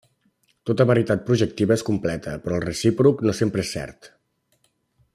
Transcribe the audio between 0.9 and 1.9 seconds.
varietat projectiva és